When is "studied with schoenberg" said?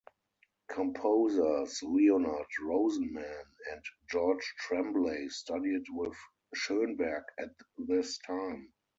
5.27-7.23